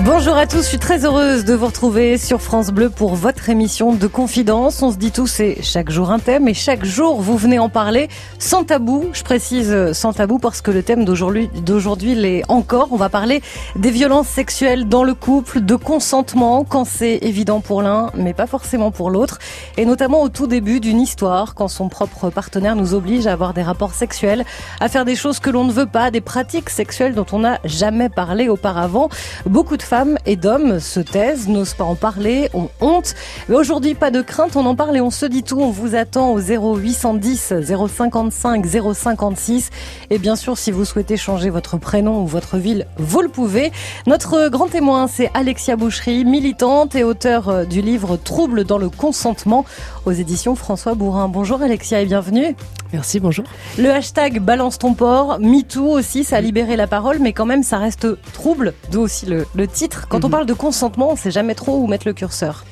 [0.00, 3.48] Bonjour à tous, je suis très heureuse de vous retrouver sur France Bleu pour votre
[3.48, 4.82] émission de confidence.
[4.82, 7.68] On se dit tout, c'est chaque jour un thème et chaque jour vous venez en
[7.68, 8.08] parler
[8.40, 9.04] sans tabou.
[9.12, 12.88] Je précise euh, sans tabou parce que le thème d'aujourd'hui, d'aujourd'hui l'est encore.
[12.90, 13.40] On va parler
[13.76, 18.48] des violences sexuelles dans le couple, de consentement quand c'est évident pour l'un mais pas
[18.48, 19.38] forcément pour l'autre
[19.76, 23.54] et notamment au tout début d'une histoire quand son propre partenaire nous oblige à avoir
[23.54, 24.44] des rapports sexuels,
[24.80, 27.60] à faire des choses que l'on ne veut pas, des pratiques sexuelles dont on n'a
[27.64, 29.08] jamais parlé auparavant.
[29.46, 33.14] Beaucoup de femmes et d'hommes se taisent, n'osent pas en parler, ont honte.
[33.48, 35.60] Mais aujourd'hui, pas de crainte, on en parle et on se dit tout.
[35.60, 39.70] On vous attend au 0810 055 056.
[40.10, 43.72] Et bien sûr, si vous souhaitez changer votre prénom ou votre ville, vous le pouvez.
[44.06, 49.64] Notre grand témoin, c'est Alexia Boucherie, militante et auteur du livre Troubles dans le consentement
[50.06, 51.28] aux éditions François Bourrin.
[51.28, 52.56] Bonjour Alexia et bienvenue.
[52.92, 53.44] Merci, bonjour.
[53.76, 57.64] Le hashtag balance ton port, MeToo aussi, ça a libéré la parole, mais quand même
[57.64, 60.06] ça reste trouble, d'où aussi le, le titre.
[60.08, 60.32] Quand on Mhm.
[60.32, 62.64] parle de consentement, on sait jamais trop où mettre le curseur.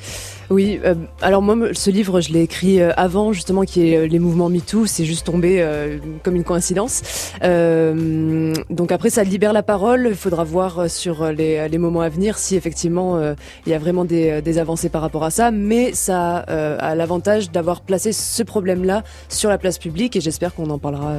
[0.50, 3.97] Oui, euh, alors moi, ce livre, je l'ai écrit euh, avant justement qu'il y ait
[3.97, 7.00] euh, les mouvements MeToo, c'est juste tombé euh, comme une coïncidence.
[7.42, 12.09] Euh, donc après, ça libère la parole, il faudra voir sur les, les moments à
[12.11, 13.19] venir si effectivement
[13.66, 17.50] il y a vraiment des, des avancées par rapport à ça, mais ça a l'avantage
[17.50, 21.14] d'avoir placé ce problème-là sur la place publique et j'espère qu'on en parlera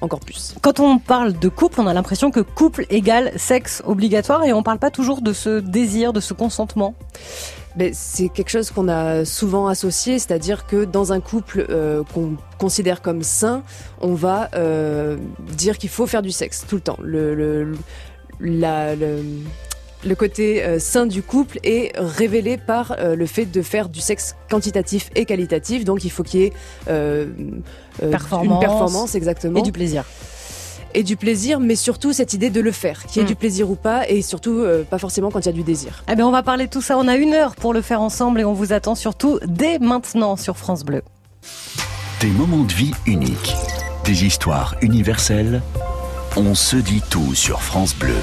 [0.00, 0.54] encore plus.
[0.62, 4.62] Quand on parle de couple, on a l'impression que couple égale sexe obligatoire et on
[4.62, 6.94] parle pas toujours de ce désir, de ce consentement.
[7.76, 12.36] Ben, c'est quelque chose qu'on a souvent associé, c'est-à-dire que dans un couple euh, qu'on
[12.58, 13.62] considère comme sain,
[14.00, 15.16] on va euh,
[15.56, 16.98] dire qu'il faut faire du sexe tout le temps.
[20.06, 24.00] Le côté euh, sain du couple est révélé par euh, le fait de faire du
[24.00, 26.52] sexe quantitatif et qualitatif, donc il faut qu'il y ait
[26.88, 27.26] euh,
[28.02, 28.54] euh, Performance.
[28.54, 30.04] une performance exactement Et du plaisir.
[30.94, 33.28] et du plaisir, mais surtout cette idée de le faire, qu'il y ait Mm.
[33.28, 36.04] du plaisir ou pas, et surtout euh, pas forcément quand il y a du désir.
[36.10, 36.96] Eh bien, on va parler de tout ça.
[36.96, 40.36] On a une heure pour le faire ensemble et on vous attend surtout dès maintenant
[40.36, 41.02] sur France Bleu.
[42.20, 43.54] Des moments de vie uniques,
[44.04, 45.60] des histoires universelles.
[46.36, 48.14] On se dit tout sur France Bleu.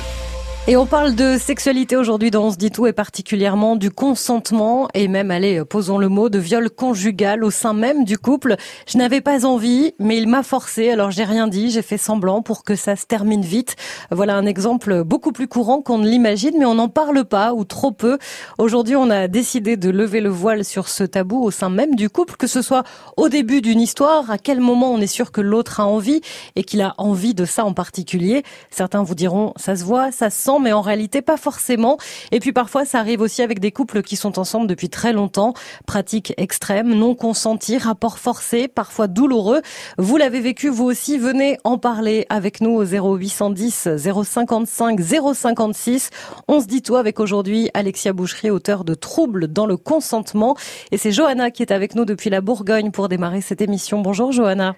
[0.68, 4.88] Et on parle de sexualité aujourd'hui dans On se dit tout et particulièrement du consentement
[4.96, 8.56] et même, allez, posons le mot, de viol conjugal au sein même du couple.
[8.88, 12.42] Je n'avais pas envie, mais il m'a forcé, alors j'ai rien dit, j'ai fait semblant
[12.42, 13.76] pour que ça se termine vite.
[14.10, 17.64] Voilà un exemple beaucoup plus courant qu'on ne l'imagine, mais on n'en parle pas ou
[17.64, 18.18] trop peu.
[18.58, 22.10] Aujourd'hui, on a décidé de lever le voile sur ce tabou au sein même du
[22.10, 22.84] couple, que ce soit
[23.18, 26.22] au début d'une histoire, à quel moment on est sûr que l'autre a envie
[26.56, 28.42] et qu'il a envie de ça en particulier.
[28.72, 31.98] Certains vous diront, ça se voit, ça se sent, mais en réalité pas forcément.
[32.32, 35.54] Et puis parfois, ça arrive aussi avec des couples qui sont ensemble depuis très longtemps.
[35.86, 39.62] Pratiques extrêmes, non consenties, rapports forcés, parfois douloureux.
[39.98, 45.00] Vous l'avez vécu vous aussi, venez en parler avec nous au 0810 055
[45.34, 46.10] 056.
[46.48, 50.56] On se dit tout avec aujourd'hui Alexia Boucherie, auteur de Troubles dans le consentement.
[50.92, 54.02] Et c'est Johanna qui est avec nous depuis la Bourgogne pour démarrer cette émission.
[54.02, 54.76] Bonjour Johanna.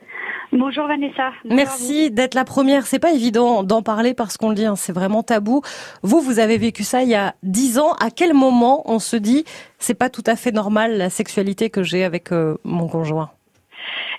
[0.54, 1.34] Bonjour Vanessa.
[1.44, 2.86] Bonjour Merci d'être la première.
[2.86, 5.62] C'est pas évident d'en parler parce qu'on le dit, hein, c'est vraiment tabou.
[6.04, 7.94] Vous, vous avez vécu ça il y a dix ans.
[8.00, 9.44] À quel moment on se dit
[9.78, 13.30] c'est pas tout à fait normal la sexualité que j'ai avec euh, mon conjoint?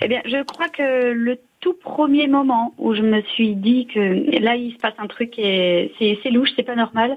[0.00, 4.38] Eh bien, je crois que le tout premier moment où je me suis dit que
[4.40, 7.16] là il se passe un truc et c'est c'est louche, c'est pas normal,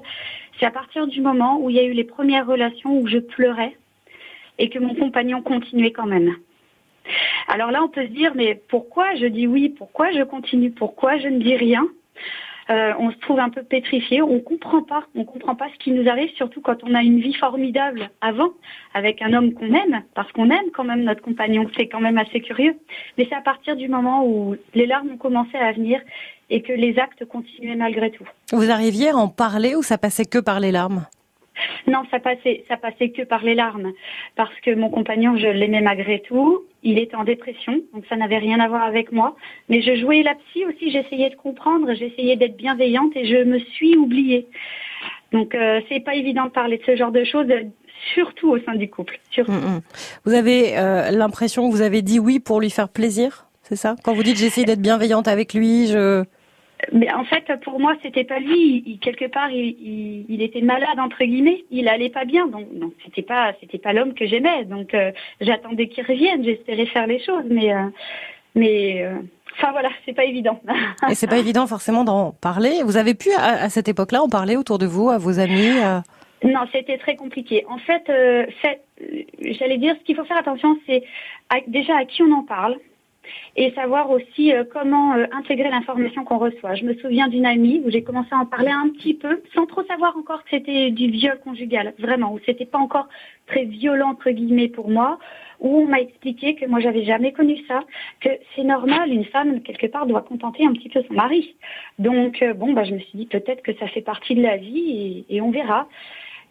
[0.58, 3.18] c'est à partir du moment où il y a eu les premières relations où je
[3.18, 3.76] pleurais
[4.58, 6.34] et que mon compagnon continuait quand même.
[7.48, 11.18] Alors là, on peut se dire mais pourquoi je dis oui, pourquoi je continue, pourquoi
[11.18, 11.86] je ne dis rien?
[12.70, 15.90] Euh, on se trouve un peu pétrifié, on comprend pas, on comprend pas ce qui
[15.90, 18.50] nous arrive, surtout quand on a une vie formidable avant,
[18.94, 22.18] avec un homme qu'on aime, parce qu'on aime quand même notre compagnon, c'est quand même
[22.18, 22.76] assez curieux.
[23.18, 26.00] Mais c'est à partir du moment où les larmes ont commencé à venir
[26.50, 28.28] et que les actes continuaient malgré tout.
[28.52, 31.06] Vous arriviez à en parler ou ça passait que par les larmes?
[31.86, 33.92] Non, ça passait, ça passait que par les larmes,
[34.36, 36.62] parce que mon compagnon, je l'aimais malgré tout.
[36.84, 39.36] Il était en dépression, donc ça n'avait rien à voir avec moi.
[39.68, 43.58] Mais je jouais la psy aussi, j'essayais de comprendre, j'essayais d'être bienveillante et je me
[43.58, 44.46] suis oubliée.
[45.32, 47.46] Donc euh, c'est pas évident de parler de ce genre de choses,
[48.14, 49.20] surtout au sein du couple.
[49.30, 49.52] Surtout.
[49.52, 49.80] Mm, mm.
[50.24, 53.96] Vous avez euh, l'impression que vous avez dit oui pour lui faire plaisir c'est ça?
[54.02, 56.24] Quand vous dites j'essaye d'être bienveillante avec lui, je...
[56.92, 58.82] Mais en fait, pour moi, c'était pas lui.
[58.86, 61.64] Il, quelque part, il, il, il, était malade entre guillemets.
[61.70, 64.64] Il allait pas bien, donc donc c'était pas c'était pas l'homme que j'aimais.
[64.64, 66.42] Donc euh, j'attendais qu'il revienne.
[66.44, 67.84] J'espérais faire les choses, mais euh,
[68.54, 69.14] mais euh,
[69.56, 70.60] enfin voilà, c'est pas évident.
[71.10, 72.82] Et c'est pas évident forcément d'en parler.
[72.84, 75.78] Vous avez pu à, à cette époque-là en parler autour de vous, à vos amis
[75.78, 76.02] à...
[76.44, 77.64] Non, c'était très compliqué.
[77.68, 78.82] En fait, euh, fait
[79.40, 81.04] j'allais dire, ce qu'il faut faire attention, c'est
[81.68, 82.78] déjà à qui on en parle.
[83.56, 86.74] Et savoir aussi euh, comment euh, intégrer l'information qu'on reçoit.
[86.74, 89.66] Je me souviens d'une amie où j'ai commencé à en parler un petit peu, sans
[89.66, 93.08] trop savoir encore que c'était du viol conjugal, vraiment, où c'était pas encore
[93.46, 95.18] très violent entre guillemets pour moi,
[95.60, 97.84] où on m'a expliqué que moi j'avais jamais connu ça,
[98.20, 101.54] que c'est normal, une femme quelque part doit contenter un petit peu son mari.
[101.98, 104.56] Donc euh, bon, bah je me suis dit peut-être que ça fait partie de la
[104.56, 105.88] vie et, et on verra.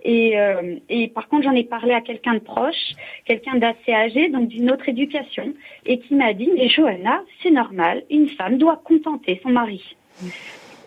[0.03, 2.93] Et, euh, et par contre, j'en ai parlé à quelqu'un de proche,
[3.25, 5.53] quelqu'un d'assez âgé, donc d'une autre éducation,
[5.85, 9.95] et qui m'a dit, mais Johanna, c'est normal, une femme doit contenter son mari.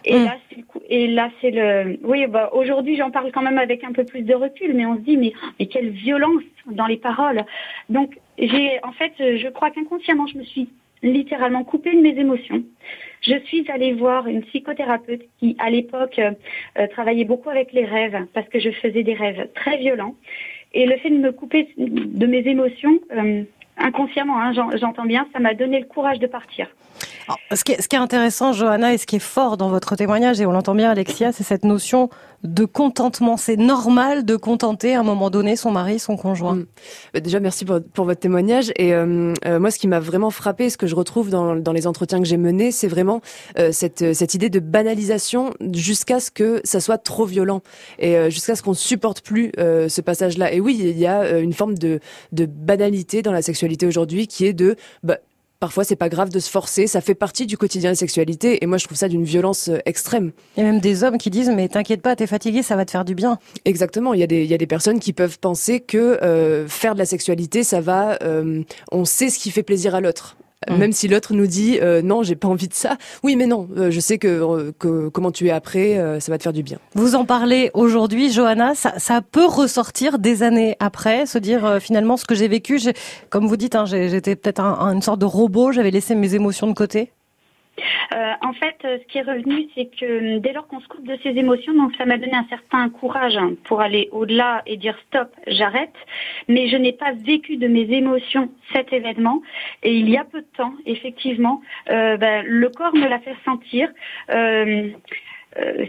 [0.05, 0.25] Et mm.
[0.25, 3.85] là, c'est le et là, c'est le, oui, bah, aujourd'hui, j'en parle quand même avec
[3.85, 6.99] un peu plus de recul, mais on se dit, mais, mais quelle violence dans les
[6.99, 7.45] paroles.
[7.89, 10.69] Donc, j'ai, en fait, je crois qu'inconsciemment, je me suis
[11.03, 12.63] littéralement coupée de mes émotions.
[13.27, 18.27] Je suis allée voir une psychothérapeute qui, à l'époque, euh, travaillait beaucoup avec les rêves
[18.35, 20.15] parce que je faisais des rêves très violents.
[20.75, 23.45] Et le fait de me couper de mes émotions, euh,
[23.77, 26.69] inconsciemment, hein, j'entends bien, ça m'a donné le courage de partir.
[27.53, 29.97] ce, qui est, ce qui est intéressant, Johanna, et ce qui est fort dans votre
[29.97, 32.11] témoignage, et on l'entend bien, Alexia, c'est cette notion
[32.45, 33.37] de contentement.
[33.37, 36.57] C'est normal de contenter à un moment donné son mari, son conjoint.
[36.57, 36.67] Mm.
[37.15, 38.71] Bah, déjà, merci pour, votre témoignage.
[38.77, 41.73] Et euh, euh, moi, ce qui m'a vraiment frappé, ce que je retrouve dans, dans
[41.73, 43.23] les entretiens que j'ai menés, c'est vraiment
[43.59, 47.63] euh, cette, cette idée de banalisation jusqu'à ce que ça soit trop violent
[47.99, 50.53] et jusqu'à ce qu'on supporte plus ce passage-là.
[50.53, 52.01] Et oui, il y a une forme de,
[52.33, 55.19] de banalité dans la sexualité aujourd'hui qui est de bah,
[55.65, 58.63] Parfois, c'est pas grave de se forcer, ça fait partie du quotidien de la sexualité,
[58.63, 60.33] et moi, je trouve ça d'une violence euh, extrême.
[60.57, 62.85] Il y a même des hommes qui disent, mais t'inquiète pas, t'es fatigué, ça va
[62.85, 63.39] te faire du bien.
[63.65, 64.13] Exactement.
[64.13, 66.93] Il y a des, il y a des personnes qui peuvent penser que euh, faire
[66.93, 68.63] de la sexualité, ça va, euh,
[68.93, 70.37] on sait ce qui fait plaisir à l'autre.
[70.69, 70.77] Mmh.
[70.77, 72.97] Même si l'autre nous dit euh, non, j'ai pas envie de ça.
[73.23, 76.39] Oui, mais non, euh, je sais que, euh, que, comment tu es après, ça va
[76.39, 76.79] te faire du bien.
[76.95, 78.75] Vous en parlez aujourd'hui, Johanna.
[78.75, 82.81] Ça, ça, peut ressortir des années après, se dire finalement ce que j'ai vécu.
[83.31, 85.73] Comme vous dites, hein, j'étais peut-être une sorte de robot.
[85.73, 87.11] J'avais laissé mes émotions de côté.
[88.13, 90.89] Euh, en fait, euh, ce qui est revenu, c'est que euh, dès lors qu'on se
[90.89, 94.63] coupe de ses émotions, donc ça m'a donné un certain courage hein, pour aller au-delà
[94.67, 95.95] et dire stop, j'arrête.
[96.49, 99.43] Mais je n'ai pas vécu de mes émotions cet événement.
[99.83, 103.89] Et il y a peu de temps, effectivement, ben, le corps me l'a fait sentir.
[104.31, 104.91] Euh,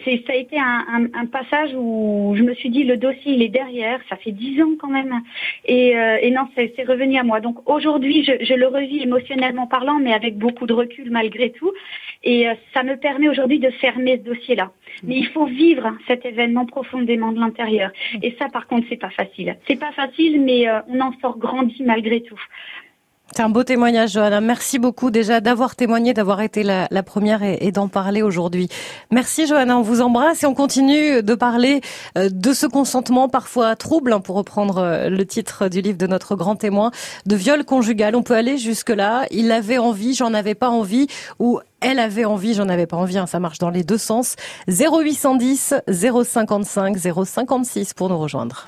[0.03, 3.33] c'est ça a été un, un, un, passage où je me suis dit le dossier
[3.33, 5.21] il est derrière, ça fait dix ans quand même,
[5.65, 7.39] et, euh, et non c'est revenu à moi.
[7.39, 11.71] Donc aujourd'hui je, je, le revis émotionnellement parlant, mais avec beaucoup de recul malgré tout,
[12.23, 14.71] et euh, ça me permet aujourd'hui de fermer ce dossier-là.
[15.03, 17.91] Mais il faut vivre cet événement profondément de l'intérieur,
[18.21, 19.57] et ça par contre c'est pas facile.
[19.67, 22.39] C'est pas facile, mais on en sort grandi malgré tout.
[23.35, 24.39] C'est un beau témoignage, Johanna.
[24.39, 28.69] Merci beaucoup déjà d'avoir témoigné, d'avoir été la, première et, d'en parler aujourd'hui.
[29.11, 29.77] Merci, Johanna.
[29.77, 31.81] On vous embrasse et on continue de parler
[32.17, 36.07] euh, de ce consentement parfois trouble, hein, pour reprendre euh, le titre du livre de
[36.07, 36.91] notre grand témoin,
[37.25, 38.15] de viol conjugal.
[38.15, 39.25] On peut aller jusque-là.
[39.31, 41.07] Il avait envie, j'en avais pas envie,
[41.37, 43.17] ou elle avait envie, j'en avais pas envie.
[43.17, 43.27] Hein.
[43.27, 44.37] Ça marche dans les deux sens.
[44.69, 48.67] 0810 055 056 pour nous rejoindre.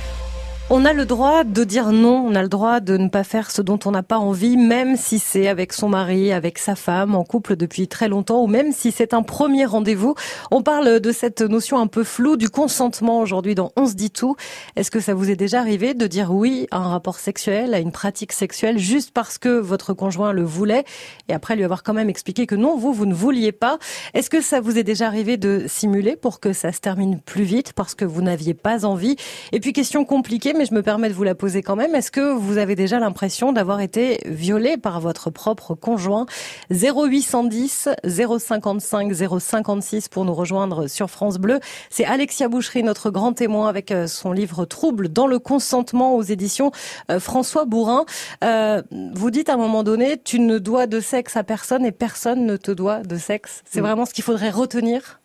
[0.73, 3.51] On a le droit de dire non, on a le droit de ne pas faire
[3.51, 7.13] ce dont on n'a pas envie, même si c'est avec son mari, avec sa femme,
[7.13, 10.15] en couple depuis très longtemps, ou même si c'est un premier rendez-vous.
[10.49, 14.11] On parle de cette notion un peu floue du consentement aujourd'hui dans On se dit
[14.11, 14.37] tout.
[14.77, 17.79] Est-ce que ça vous est déjà arrivé de dire oui à un rapport sexuel, à
[17.79, 20.85] une pratique sexuelle, juste parce que votre conjoint le voulait,
[21.27, 23.77] et après lui avoir quand même expliqué que non, vous, vous ne vouliez pas?
[24.13, 27.43] Est-ce que ça vous est déjà arrivé de simuler pour que ça se termine plus
[27.43, 29.17] vite, parce que vous n'aviez pas envie?
[29.51, 31.95] Et puis question compliquée, mais je me permets de vous la poser quand même.
[31.95, 36.27] Est-ce que vous avez déjà l'impression d'avoir été violé par votre propre conjoint?
[36.69, 41.59] 0810 055 056 pour nous rejoindre sur France Bleu.
[41.89, 46.21] C'est Alexia Boucherie, notre grand témoin avec euh, son livre Trouble dans le consentement aux
[46.21, 46.71] éditions
[47.09, 48.05] euh, François Bourrin.
[48.43, 48.83] Euh,
[49.15, 52.45] vous dites à un moment donné, tu ne dois de sexe à personne et personne
[52.45, 53.63] ne te doit de sexe.
[53.65, 55.21] C'est vraiment ce qu'il faudrait retenir?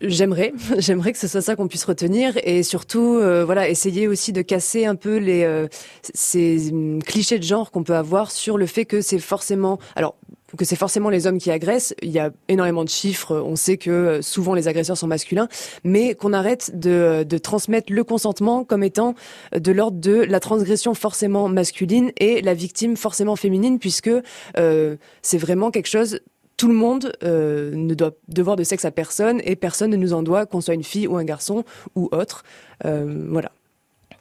[0.00, 4.32] J'aimerais, j'aimerais que ce soit ça qu'on puisse retenir et surtout, euh, voilà, essayer aussi
[4.32, 5.66] de casser un peu les euh,
[6.14, 10.14] ces hum, clichés de genre qu'on peut avoir sur le fait que c'est forcément, alors
[10.56, 11.94] que c'est forcément les hommes qui agressent.
[12.00, 13.36] Il y a énormément de chiffres.
[13.36, 15.48] On sait que euh, souvent les agresseurs sont masculins,
[15.84, 19.14] mais qu'on arrête de, de transmettre le consentement comme étant
[19.52, 24.10] de l'ordre de la transgression forcément masculine et la victime forcément féminine, puisque
[24.56, 26.20] euh, c'est vraiment quelque chose
[26.58, 30.12] tout le monde euh, ne doit devoir de sexe à personne et personne ne nous
[30.12, 32.44] en doit, qu'on soit une fille ou un garçon ou autre.
[32.84, 33.52] Euh, voilà.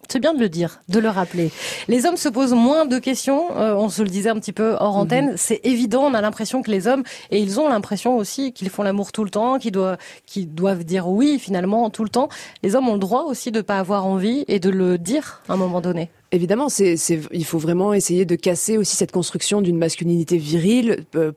[0.07, 1.51] C'est bien de le dire, de le rappeler.
[1.89, 3.57] Les hommes se posent moins de questions.
[3.57, 5.01] Euh, on se le disait un petit peu hors mhm.
[5.01, 5.33] antenne.
[5.35, 6.03] C'est évident.
[6.03, 9.25] On a l'impression que les hommes, et ils ont l'impression aussi qu'ils font l'amour tout
[9.25, 12.29] le temps, qu'ils doivent, dire oui finalement tout le temps.
[12.63, 15.53] Les hommes ont le droit aussi de pas avoir envie et de le dire à
[15.53, 16.09] un moment donné.
[16.31, 16.95] Évidemment, c'est,
[17.31, 21.05] il faut vraiment essayer de casser aussi cette construction d'une masculinité virile.
[21.15, 21.31] Euh,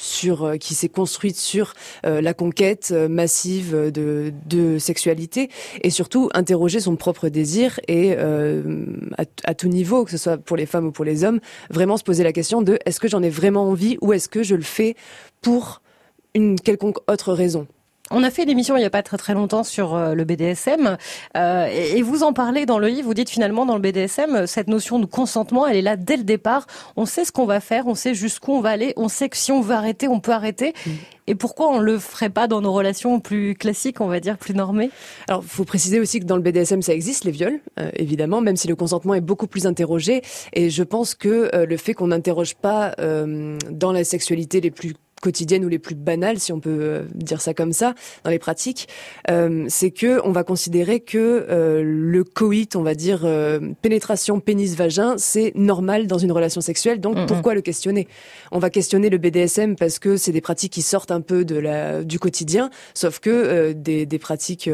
[0.00, 1.74] sur euh, qui s'est construite sur
[2.06, 5.50] euh, la conquête euh, massive de, de sexualité
[5.82, 10.56] et surtout interroger son propre désir et à, à, tout niveau, que ce soit pour
[10.56, 11.40] les femmes ou pour les hommes,
[11.70, 14.42] vraiment se poser la question de est-ce que j'en ai vraiment envie ou est-ce que
[14.42, 14.94] je le fais
[15.42, 15.82] pour
[16.34, 17.66] une quelconque autre raison.
[18.10, 20.24] On a fait une émission il n'y a pas très très longtemps sur euh, le
[20.24, 20.96] BDSM
[21.36, 23.08] euh, et, vous en parlez dans le livre.
[23.08, 26.22] Vous dites finalement dans le BDSM cette notion de consentement, elle est là dès le
[26.22, 26.66] départ.
[26.96, 29.36] On sait ce qu'on va faire, on sait jusqu'où on va aller, on sait que
[29.36, 30.72] si on veut arrêter, on peut arrêter.
[30.86, 30.90] Mm.
[31.26, 34.54] Et pourquoi on le ferait pas dans nos relations plus classiques, on va dire plus
[34.54, 34.90] normées?
[35.28, 38.56] Alors, faut préciser aussi que dans le BDSM, ça existe les viols, euh, évidemment, même
[38.56, 40.22] si le consentement est beaucoup plus interrogé.
[40.54, 45.64] Et je pense que le fait qu'on n'interroge pas dans la sexualité les plus quotidiennes
[45.64, 47.94] ou les plus banales, si on peut euh, dire ça comme ça,
[48.24, 48.88] dans les pratiques,
[49.30, 53.26] euh, c'est que on va considérer que euh, le coït, on va dire
[53.82, 57.00] pénétration pénis-vagin, c'est normal dans une relation sexuelle.
[57.00, 58.08] Donc pourquoi le questionner?
[58.52, 61.56] On va questionner le BDSM parce que c'est des pratiques qui sortent un peu de
[61.56, 64.70] la du quotidien, sauf que des, des pratiques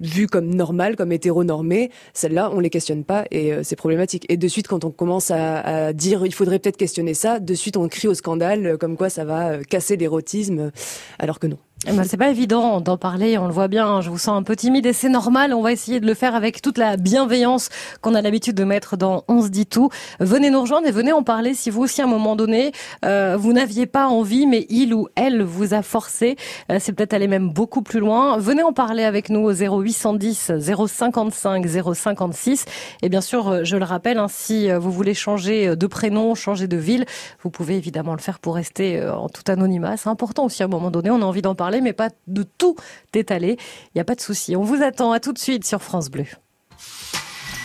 [0.00, 4.26] vues comme normales, comme hétéronormées, celles-là, on les questionne pas et euh, c'est problématique.
[4.28, 7.54] Et de suite, quand on commence à, à dire il faudrait peut-être questionner ça, de
[7.54, 10.70] suite on crie au scandale, euh, comme quoi ça va euh, casser l'érotisme,
[11.18, 11.58] alors que non.
[11.86, 14.42] Eh ben, c'est pas évident d'en parler, on le voit bien, je vous sens un
[14.42, 17.68] peu timide et c'est normal, on va essayer de le faire avec toute la bienveillance
[18.00, 19.90] qu'on a l'habitude de mettre dans On se dit tout.
[20.18, 22.72] Venez nous rejoindre et venez en parler si vous aussi à un moment donné,
[23.04, 26.36] euh, vous n'aviez pas envie mais il ou elle vous a forcé,
[26.72, 28.38] euh, c'est peut-être aller même beaucoup plus loin.
[28.38, 32.64] Venez en parler avec nous au 0810 055 056
[33.02, 36.66] et bien sûr, euh, je le rappelle, hein, si vous voulez changer de prénom, changer
[36.66, 37.04] de ville,
[37.42, 39.98] vous pouvez évidemment le faire pour rester en tout anonymat.
[39.98, 42.42] C'est important aussi à un moment donné, on a envie d'en parler mais pas de
[42.42, 42.76] tout
[43.14, 43.56] étaler.
[43.88, 44.56] Il n'y a pas de souci.
[44.56, 46.26] On vous attend à tout de suite sur France Bleu.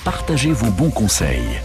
[0.04, 1.60] Partagez vos bons conseils.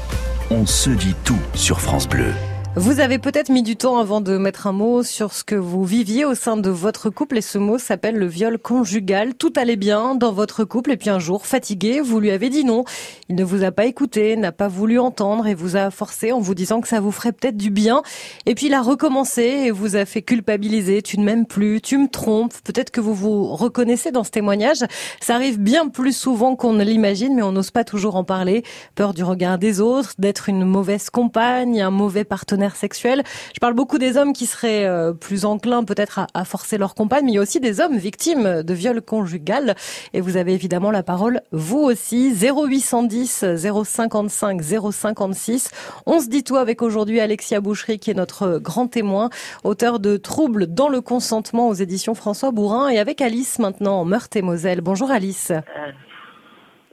[0.51, 2.33] On se dit tout sur France Bleu.
[2.77, 5.85] Vous avez peut-être mis du temps avant de mettre un mot sur ce que vous
[5.85, 9.35] viviez au sein de votre couple et ce mot s'appelle le viol conjugal.
[9.37, 12.65] Tout allait bien dans votre couple et puis un jour, fatigué, vous lui avez dit
[12.65, 12.85] non.
[13.29, 16.41] Il ne vous a pas écouté, n'a pas voulu entendre et vous a forcé en
[16.41, 18.03] vous disant que ça vous ferait peut-être du bien.
[18.45, 21.01] Et puis il a recommencé et vous a fait culpabiliser.
[21.01, 22.55] Tu ne m'aimes plus, tu me trompes.
[22.65, 24.85] Peut-être que vous vous reconnaissez dans ce témoignage.
[25.21, 28.65] Ça arrive bien plus souvent qu'on ne l'imagine, mais on n'ose pas toujours en parler.
[28.97, 33.99] Peur du regard des autres, d'être une mauvaise compagne, un mauvais partenaire Je parle beaucoup
[33.99, 37.39] des hommes qui seraient euh, plus enclins peut-être à, forcer leur compagne, mais il y
[37.39, 39.75] a aussi des hommes victimes de viol conjugal.
[40.13, 45.71] Et vous avez évidemment la parole, vous aussi, 0810 055 056.
[46.07, 49.31] On se dit tout avec aujourd'hui Alexia Boucherie, qui est notre grand témoin,
[49.65, 54.05] auteur de Troubles dans le consentement aux éditions François Bourrin, et avec Alice maintenant en
[54.05, 54.81] Meurthe et Moselle.
[54.81, 55.51] Bonjour Alice.
[55.51, 55.93] Euh,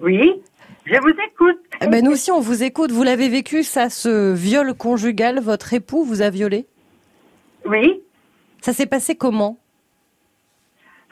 [0.02, 0.42] oui.
[0.92, 1.60] Je vous écoute.
[1.82, 2.92] Eh ben nous aussi, on vous écoute.
[2.92, 5.40] Vous l'avez vécu, ça, ce viol conjugal.
[5.40, 6.66] Votre époux vous a violé?
[7.64, 8.02] Oui.
[8.60, 9.58] Ça s'est passé comment?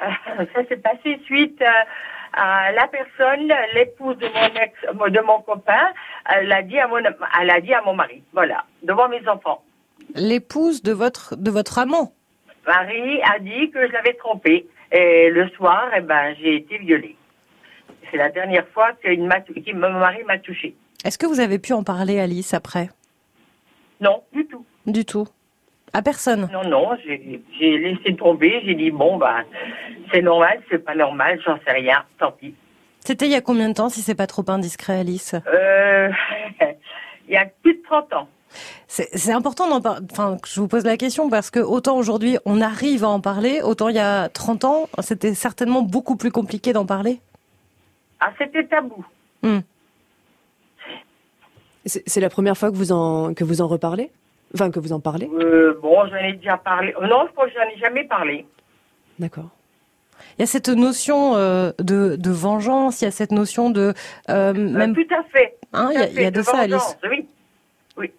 [0.01, 4.73] Euh, Ça s'est passé suite euh, à la personne, l'épouse de mon ex,
[5.13, 5.87] de mon copain,
[6.29, 8.21] elle l'a dit à mon, elle a dit à mon mari.
[8.33, 9.63] Voilà, devant mes enfants.
[10.13, 12.11] L'épouse de votre, de votre amant?
[12.67, 14.67] Marie a dit que je l'avais trompé.
[14.91, 17.15] Et le soir, eh ben, j'ai été violée.
[18.11, 20.75] C'est la dernière fois que mon mari m'a touchée.
[21.05, 22.89] Est-ce que vous avez pu en parler, Alice, après?
[24.01, 24.65] Non, du tout.
[24.85, 25.27] Du tout
[25.93, 26.49] À personne?
[26.51, 28.61] Non, non, j'ai laissé tomber.
[28.65, 29.43] J'ai dit, bon, bah,
[30.11, 32.55] c'est normal, c'est pas normal, j'en sais rien, tant pis.
[33.01, 35.35] C'était il y a combien de temps, si c'est pas trop indiscret, Alice?
[35.47, 36.09] Euh,
[37.29, 38.27] Il y a plus de 30 ans.
[38.87, 40.05] C'est important d'en parler.
[40.11, 43.61] Enfin, je vous pose la question parce que autant aujourd'hui on arrive à en parler,
[43.61, 47.21] autant il y a 30 ans, c'était certainement beaucoup plus compliqué d'en parler.
[48.19, 49.05] Ah, c'était tabou.
[49.43, 49.59] Hmm.
[51.85, 54.11] C'est la première fois que vous en que vous en reparlez?
[54.53, 55.29] Enfin, que vous en parlez?
[55.31, 56.93] Euh, Bon, j'en ai déjà parlé.
[57.01, 58.45] Euh, non, je crois que j'en ai jamais parlé.
[59.17, 59.49] D'accord.
[60.37, 63.93] Il y a cette notion euh, de, de, vengeance, il y a cette notion de...
[64.27, 64.95] même...
[64.95, 65.57] tout à fait.
[65.73, 66.97] Hein, il, y a, de, ça, Alice.
[67.09, 67.27] Oui.
[67.97, 68.11] oui.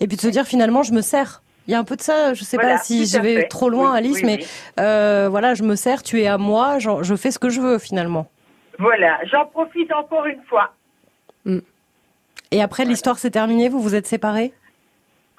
[0.00, 1.42] Et puis de se dire finalement, je me sers.
[1.66, 3.70] Il y a un peu de ça, je ne sais pas si je vais trop
[3.70, 4.44] loin, Alice, mais
[4.76, 8.28] voilà, je me sers, tu es à moi, je fais ce que je veux finalement.
[8.78, 10.72] Voilà, j'en profite encore une fois.
[11.44, 11.58] Mm.
[12.50, 14.52] Et après, l'histoire s'est terminée, vous vous êtes séparés?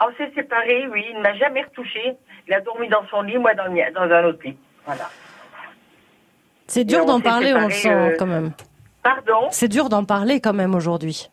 [0.01, 1.05] On s'est séparés, oui.
[1.09, 2.17] Il ne m'a jamais retouché.
[2.47, 4.57] Il a dormi dans son lit, moi dans, dans un autre lit.
[4.85, 5.09] Voilà.
[6.67, 8.51] C'est dur d'en parler, on le sent euh, quand même.
[9.03, 9.47] Pardon?
[9.51, 11.29] C'est dur d'en parler quand même aujourd'hui.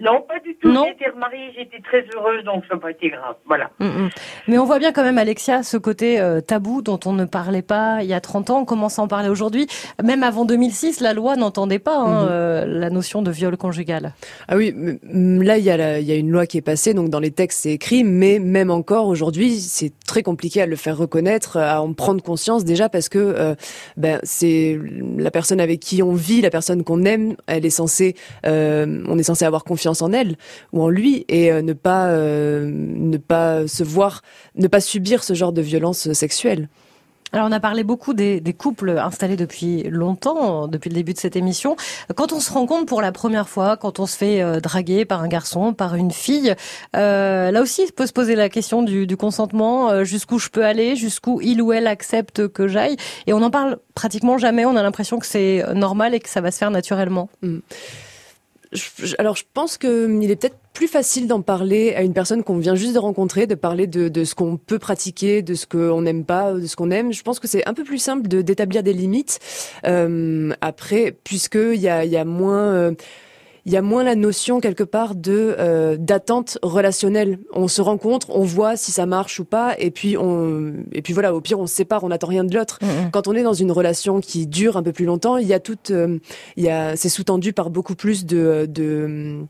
[0.00, 0.68] Non, pas du tout.
[0.70, 3.34] Été remariée, j'étais très heureuse, donc ça n'a pas été grave.
[3.46, 3.70] Voilà.
[3.80, 4.08] Mm, mm.
[4.46, 7.62] Mais on voit bien quand même, Alexia, ce côté euh, tabou dont on ne parlait
[7.62, 8.60] pas il y a 30 ans.
[8.60, 9.66] On commence à en parler aujourd'hui.
[10.02, 12.28] Même avant 2006, la loi n'entendait pas hein, Mhm.
[12.30, 14.12] euh, la notion de viol conjugal.
[14.46, 14.72] Ah oui,
[15.12, 17.20] là il y, a la- il y a une loi qui est passée, donc dans
[17.20, 21.56] les textes c'est écrit, mais même encore aujourd'hui c'est très compliqué à le faire reconnaître,
[21.56, 23.54] à en prendre conscience déjà parce que euh,
[23.96, 24.78] ben c'est
[25.16, 28.14] la personne avec qui on vit, la personne qu'on aime, elle est censée,
[28.46, 30.36] euh, on est censé avoir confiance en elle
[30.72, 34.22] ou en lui et euh, ne pas euh, ne pas se voir,
[34.56, 36.68] ne pas subir ce genre de violence sexuelle.
[37.30, 41.18] Alors on a parlé beaucoup des, des couples installés depuis longtemps, depuis le début de
[41.18, 41.76] cette émission.
[42.16, 45.20] Quand on se rencontre pour la première fois, quand on se fait euh, draguer par
[45.22, 46.54] un garçon, par une fille,
[46.96, 50.48] euh, là aussi il peut se poser la question du, du consentement, euh, jusqu'où je
[50.48, 52.96] peux aller, jusqu'où il ou elle accepte que j'aille.
[53.26, 56.40] Et on en parle pratiquement jamais, on a l'impression que c'est normal et que ça
[56.40, 57.28] va se faire naturellement.
[57.42, 57.60] Je-
[58.72, 62.12] je- alors je pense que hum, il est peut-être plus facile d'en parler à une
[62.12, 65.54] personne qu'on vient juste de rencontrer, de parler de, de ce qu'on peut pratiquer, de
[65.54, 67.12] ce qu'on n'aime pas, de ce qu'on aime.
[67.12, 69.40] Je pense que c'est un peu plus simple de d'établir des limites.
[69.86, 72.92] Euh, après, puisque il y a, y a moins euh,
[73.66, 77.38] il y a moins la notion quelque part de euh, d'attente relationnelle.
[77.52, 81.12] On se rencontre, on voit si ça marche ou pas, et puis on et puis
[81.12, 81.34] voilà.
[81.34, 82.78] Au pire, on se sépare, on n'attend rien de l'autre.
[83.12, 85.60] Quand on est dans une relation qui dure un peu plus longtemps, il y a
[85.60, 86.18] toute, euh,
[86.56, 89.44] il y a, c'est sous-tendu par beaucoup plus de, de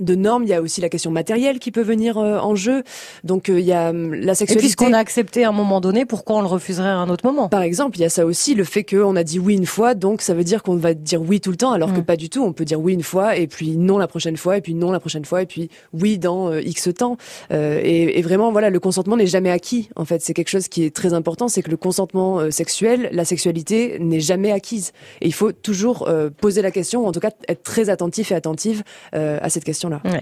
[0.00, 2.82] de normes, il y a aussi la question matérielle qui peut venir euh, en jeu.
[3.22, 4.58] Donc euh, il y a hum, la Et sexualité.
[4.66, 7.48] puisqu'on a accepté à un moment donné, pourquoi on le refuserait à un autre moment?
[7.48, 9.94] Par exemple, il y a ça aussi, le fait qu'on a dit oui une fois,
[9.94, 12.04] donc ça veut dire qu'on va dire oui tout le temps, alors que Mm.
[12.04, 12.42] pas du tout.
[12.42, 14.90] On peut dire oui une fois, et puis non la prochaine fois, et puis non
[14.90, 17.16] la prochaine fois, et puis oui dans euh, X temps.
[17.52, 19.88] Euh, et, et vraiment, voilà, le consentement n'est jamais acquis.
[19.96, 23.08] En fait, c'est quelque chose qui est très important, c'est que le consentement euh, sexuel,
[23.12, 24.92] la sexualité n'est jamais acquise.
[25.20, 28.32] Et il faut toujours euh, poser la question, ou en tout cas être très attentif
[28.32, 28.82] et attentive
[29.14, 29.64] euh, à cette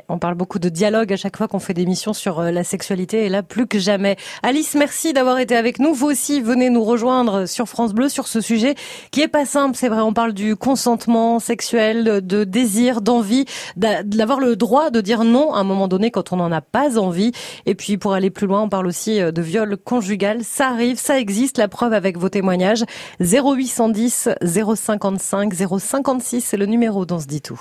[0.09, 2.65] on parle beaucoup de dialogue à chaque fois qu'on fait des missions sur euh, la
[2.65, 4.17] sexualité et là plus que jamais.
[4.43, 5.95] Alice, merci d'avoir été avec nous.
[5.95, 8.75] Vous aussi venez nous rejoindre sur France Bleu sur ce sujet
[9.11, 10.01] qui est pas simple, c'est vrai.
[10.01, 13.45] On parle du consentement sexuel, de, désir, d'envie,
[13.77, 16.61] d'a- d'avoir le droit de dire non à un moment donné quand on n'en a
[16.61, 17.33] pas envie.
[17.67, 20.43] Et puis pour aller plus loin, on parle aussi euh, de viol conjugal.
[20.45, 21.59] Ça arrive, ça existe.
[21.59, 22.85] La preuve avec vos témoignages.
[23.21, 27.61] 0810 055 056, c'est le numéro dont se dit tout.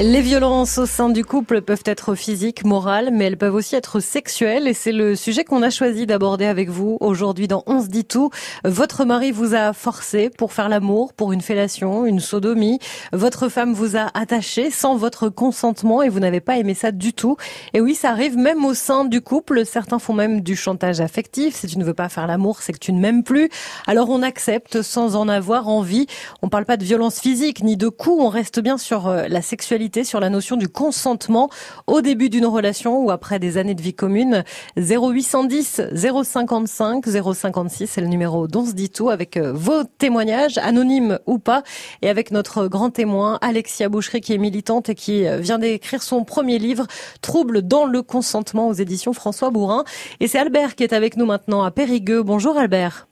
[0.00, 3.98] Les violences au sein du couple peuvent être physiques, morales, mais elles peuvent aussi être
[3.98, 7.88] sexuelles et c'est le sujet qu'on a choisi d'aborder avec vous aujourd'hui dans On se
[7.88, 8.30] dit tout.
[8.62, 12.78] Votre mari vous a forcé pour faire l'amour, pour une fellation, une sodomie.
[13.12, 17.12] Votre femme vous a attaché sans votre consentement et vous n'avez pas aimé ça du
[17.12, 17.36] tout.
[17.74, 19.66] Et oui, ça arrive même au sein du couple.
[19.66, 21.56] Certains font même du chantage affectif.
[21.56, 23.50] Si tu ne veux pas faire l'amour, c'est que tu ne m'aimes plus.
[23.88, 26.06] Alors on accepte sans en avoir envie.
[26.40, 28.22] On parle pas de violence physique ni de coups.
[28.22, 31.48] On reste bien sur euh, la sexualité, sur la notion du consentement
[31.86, 34.44] au début d'une relation ou après des années de vie commune.
[34.76, 41.18] 0810 055 056, c'est le numéro dont se dit tout avec euh, vos témoignages, anonymes
[41.26, 41.62] ou pas,
[42.02, 46.02] et avec notre grand témoin Alexia Boucherie qui est militante et qui euh, vient d'écrire
[46.02, 46.86] son premier livre
[47.22, 49.84] Troubles dans le consentement aux éditions François Bourrin.
[50.20, 52.22] Et c'est Albert qui est avec nous maintenant à Périgueux.
[52.22, 53.07] Bonjour Albert.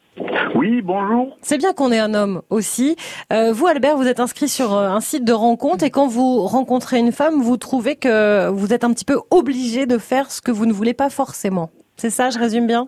[0.57, 1.37] Oui, bonjour.
[1.43, 2.97] C'est bien qu'on ait un homme aussi.
[3.31, 6.47] Euh, vous, Albert, vous êtes inscrit sur euh, un site de rencontre et quand vous
[6.47, 10.41] rencontrez une femme, vous trouvez que vous êtes un petit peu obligé de faire ce
[10.41, 11.71] que vous ne voulez pas forcément.
[11.99, 12.87] C'est ça, je résume bien?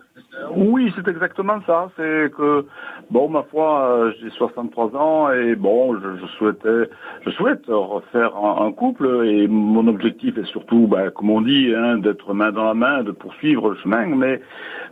[0.55, 1.89] Oui, c'est exactement ça.
[1.95, 2.65] C'est que,
[3.11, 6.89] bon, ma foi, euh, j'ai 63 ans et bon, je, je souhaitais,
[7.25, 11.73] je souhaite refaire un, un couple et mon objectif est surtout, bah, comme on dit,
[11.75, 14.05] hein, d'être main dans la main, de poursuivre le chemin.
[14.07, 14.41] Mais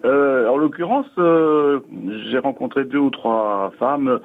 [0.06, 1.80] euh, en l'occurrence, euh,
[2.30, 4.20] j'ai rencontré deux ou trois femmes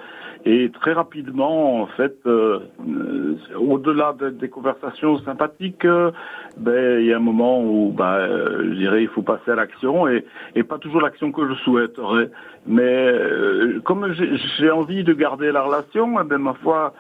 [0.44, 6.10] et très rapidement, en fait, euh, euh, au-delà de- des conversations sympathiques, euh,
[6.56, 9.54] ben il y a un moment où, ben, euh, je dirais, il faut passer à
[9.54, 10.24] l'action et,
[10.54, 12.30] et pas toujours l'action que je souhaiterais.
[12.66, 14.12] Mais euh, comme
[14.58, 16.92] j'ai envie de garder la relation, eh ben ma foi,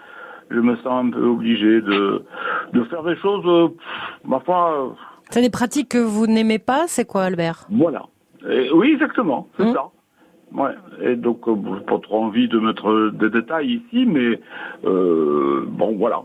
[0.50, 2.22] je me sens un peu obligé de
[2.72, 4.94] de faire des choses, euh, pff, ma foi,
[5.30, 7.66] C'est des pratiques que vous n'aimez pas, c'est quoi, Albert?
[7.70, 8.02] Voilà.
[8.48, 9.72] Et- oui, exactement, c'est Hum.
[9.74, 9.84] ça.
[10.54, 10.72] Ouais.
[11.02, 11.54] Et donc, euh,
[11.86, 14.38] pas trop envie de mettre des détails ici, mais
[14.84, 16.22] euh, bon, voilà.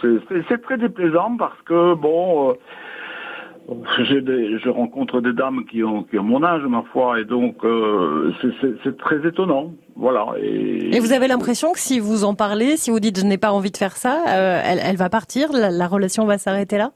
[0.00, 2.54] C'est- très déplaisant parce que bon, euh,
[4.22, 7.56] des- je rencontre des dames qui ont, qui ont mon âge, ma foi, et donc
[7.64, 9.72] euh, c'est- très étonnant.
[9.96, 10.26] Voilà.
[10.42, 13.36] Et, Et vous avez l'impression que si vous en parlez, si vous dites je n'ai
[13.38, 16.78] pas envie de faire ça, euh, elle, elle va partir, la, la relation va s'arrêter
[16.78, 16.92] là?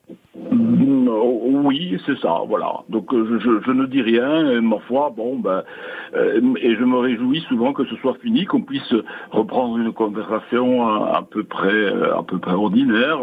[1.65, 2.83] Oui, c'est ça, voilà.
[2.89, 5.63] Donc je, je, ne dis rien, et ma foi, bon, ben,
[6.15, 8.95] et je me réjouis souvent que ce soit fini, qu'on puisse
[9.31, 13.19] reprendre une conversation à, peu près, à peu près ordinaire,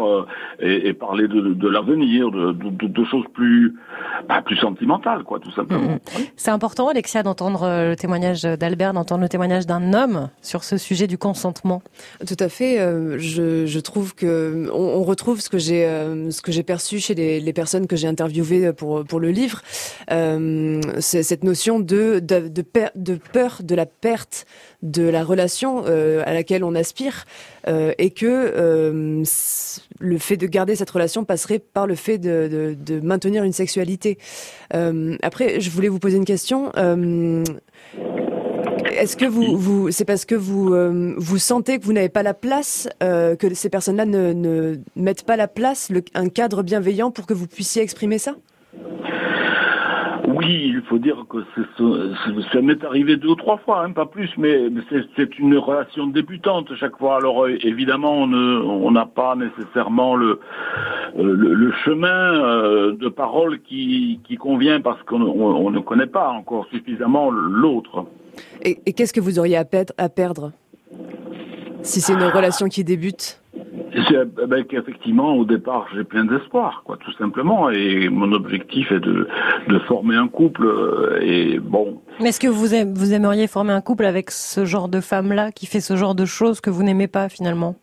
[0.60, 3.76] et, et parler de, de l'avenir, de, de, de, choses plus,
[4.28, 5.94] bah, plus sentimentales, quoi, tout simplement.
[5.94, 6.32] Mm-hmm.
[6.36, 11.06] C'est important, Alexia, d'entendre le témoignage d'Albert, d'entendre le témoignage d'un homme sur ce sujet
[11.06, 11.82] du consentement.
[12.26, 12.78] Tout à fait.
[13.18, 15.84] je, je trouve que on, on retrouve ce que j'ai,
[16.30, 18.31] ce que j'ai perçu chez les, les personnes que j'ai interviewées
[18.76, 19.62] pour pour le livre,
[20.10, 22.64] euh, cette notion de de, de,
[22.94, 24.46] de, peur de la perte
[24.82, 27.24] de la relation euh, à laquelle on aspire,
[27.68, 29.22] euh, et que
[30.00, 34.18] le fait de garder cette relation passerait par le fait de, de, maintenir une sexualité.
[34.70, 36.72] Après, je voulais vous poser une question.
[38.92, 42.34] Est-ce que vous, c'est parce que vous, euh, vous sentez que vous n'avez pas la
[42.34, 47.32] place, euh, que ces personnes-là ne, mettent pas la place, un cadre bienveillant pour que
[47.32, 48.32] vous puissiez exprimer ça?
[50.28, 51.38] Oui, il faut dire que
[52.52, 54.68] ça m'est arrivé deux ou trois fois, hein, pas plus, mais
[55.16, 57.16] c'est une relation débutante chaque fois.
[57.16, 60.38] Alors euh, évidemment, on n'a pas nécessairement le,
[61.84, 68.06] chemin de parole qui convient parce qu'on ne connaît pas encore suffisamment l'autre.
[68.62, 70.52] Et, et qu'est-ce que vous auriez à, perdre, à perdre
[71.82, 73.40] si c'est une relation qui débute?
[73.94, 77.68] Eh ben, qu'effectivement, au départ, j'ai plein d'espoir, quoi, tout simplement.
[77.70, 79.28] Et mon objectif est de,
[79.68, 80.64] de former un couple.
[80.64, 84.88] euh, Et bon, Mais est-ce que vous, vous aimeriez former un couple avec ce genre
[84.88, 87.76] de femme-là qui fait ce genre de choses que vous n'aimez pas finalement?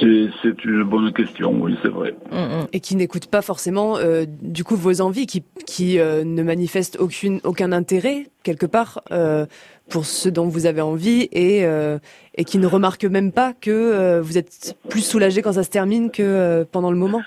[0.00, 2.14] C'est une bonne question, oui, c'est vrai.
[2.32, 2.66] Mm, mm.
[2.72, 6.96] et qui n'écoute pas forcément euh, du coup vos envies, qui, qui euh, ne manifeste
[7.00, 9.46] aucune, aucun intérêt quelque part euh,
[9.90, 11.98] pour ce dont vous avez envie et, euh,
[12.36, 15.70] et qui ne remarque même pas que euh, vous êtes plus soulagé quand ça se
[15.70, 17.20] termine que euh, pendant le moment?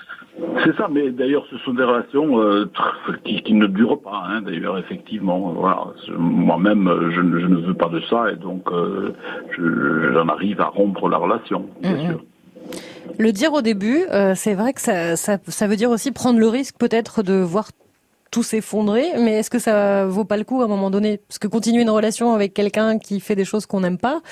[0.64, 2.64] C'est ça, mais d'ailleurs, ce sont des relations euh,
[3.24, 5.52] qui, qui ne durent pas, hein, d'ailleurs, effectivement.
[5.52, 5.84] Voilà.
[6.18, 9.12] Moi-même, je, ne- je ne veux pas de ça, et donc euh,
[9.56, 12.06] je- j'en arrive à rompre la relation, bien Mhm.
[12.06, 12.24] sûr.
[13.18, 16.38] Le dire au début, euh, c'est vrai que ça, ça, ça veut dire aussi prendre
[16.38, 17.70] le risque peut-être de voir
[18.30, 21.18] tout s'effondrer, mais est-ce que ça vaut pas le coup à un moment donné?
[21.28, 24.22] Parce que continuer une relation avec quelqu'un qui fait des choses qu'on n'aime pas,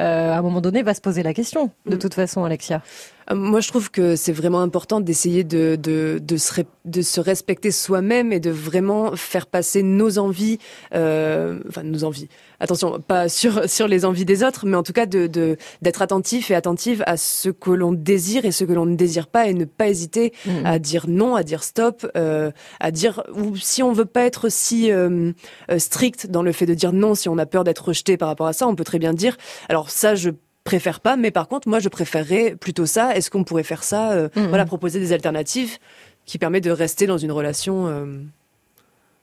[0.00, 1.70] euh, à un moment donné, va se poser la question.
[1.86, 1.98] De Mm.
[2.00, 2.82] toute façon, Alexia.
[3.30, 7.20] Euh, Moi, je trouve que c'est vraiment important d'essayer de, de, de, se, de se
[7.20, 10.58] respecter soi-même et de vraiment faire passer nos envies,
[10.94, 12.28] euh, enfin nos envies.
[12.60, 16.02] Attention, pas sur sur les envies des autres, mais en tout cas de de- d'être
[16.02, 19.46] attentif et attentive à ce que l'on désire et ce que l'on ne désire pas
[19.48, 20.66] et ne pas hésiter Mm.
[20.66, 24.48] à dire non, à dire stop, euh, à dire ou si on veut pas être
[24.48, 25.32] si euh,
[25.70, 28.28] euh, strict dans le fait de dire non, si on a peur d'être rejeté par
[28.28, 29.36] rapport à ça, on peut très bien dire.
[29.68, 30.30] Alors ça, je
[30.64, 33.14] préfère pas, mais par contre, moi, je préférerais plutôt ça.
[33.16, 34.46] Est-ce qu'on pourrait faire ça euh, Mhm.
[34.48, 35.78] Voilà, proposer des alternatives
[36.26, 38.06] qui permettent de rester dans une relation euh,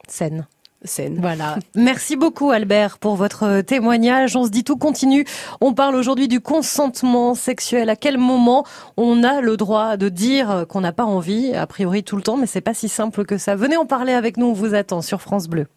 [0.07, 0.47] Scène.
[0.83, 1.17] saine.
[1.21, 1.57] Voilà.
[1.75, 4.35] Merci beaucoup Albert pour votre témoignage.
[4.35, 5.25] On se dit tout continue.
[5.61, 7.89] On parle aujourd'hui du consentement sexuel.
[7.89, 8.65] À quel moment
[8.97, 12.37] on a le droit de dire qu'on n'a pas envie A priori tout le temps,
[12.37, 13.55] mais c'est pas si simple que ça.
[13.55, 14.47] Venez en parler avec nous.
[14.47, 15.67] On vous attend sur France Bleu.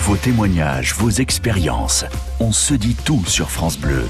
[0.00, 2.04] Vos témoignages, vos expériences.
[2.40, 4.04] On se dit tout sur France Bleu.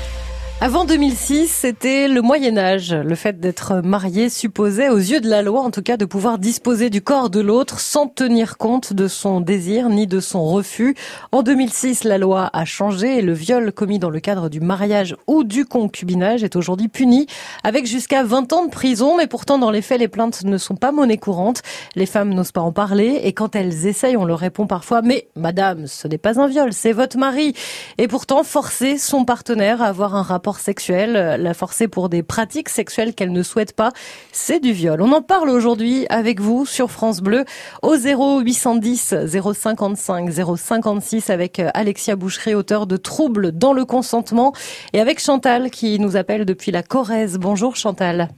[0.62, 2.92] Avant 2006, c'était le Moyen Âge.
[2.92, 6.38] Le fait d'être marié supposait, aux yeux de la loi, en tout cas, de pouvoir
[6.38, 10.94] disposer du corps de l'autre sans tenir compte de son désir ni de son refus.
[11.32, 15.16] En 2006, la loi a changé et le viol commis dans le cadre du mariage
[15.26, 17.26] ou du concubinage est aujourd'hui puni
[17.64, 19.16] avec jusqu'à 20 ans de prison.
[19.16, 21.62] Mais pourtant, dans les faits, les plaintes ne sont pas monnaie courante.
[21.96, 25.28] Les femmes n'osent pas en parler et quand elles essayent, on leur répond parfois, mais
[25.36, 27.54] madame, ce n'est pas un viol, c'est votre mari.
[27.96, 32.22] Et pourtant, forcer son partenaire à avoir un rapport sexuel, euh, la forcer pour des
[32.22, 33.90] pratiques sexuelles qu'elle ne souhaite pas,
[34.32, 35.00] c'est du viol.
[35.00, 37.44] On en parle aujourd'hui avec vous sur France Bleu
[37.82, 44.52] au 0810 055 056 avec euh, Alexia Boucherie, auteur de Troubles dans le consentement
[44.92, 47.38] et avec Chantal qui nous appelle depuis la Corrèze.
[47.38, 48.28] Bonjour Chantal.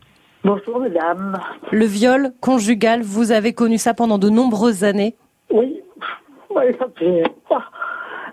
[0.45, 1.39] Bonjour mesdames.
[1.71, 5.15] Le viol conjugal, vous avez connu ça pendant de nombreuses années?
[5.51, 5.81] Oui,
[6.51, 7.23] oui ça fait...